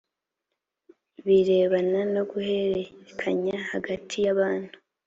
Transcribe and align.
birebana 1.25 2.01
no 2.13 2.23
guhererekanya 2.31 3.55
hagati 3.71 4.15
y 4.25 4.29
abantu 4.33 4.73